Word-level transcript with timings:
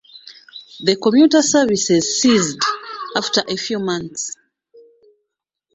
The 0.79 0.95
commuter 0.95 1.43
services 1.43 2.19
ceased 2.19 2.59
after 3.15 3.43
a 3.47 3.55
few 3.55 3.77
months. 3.77 4.35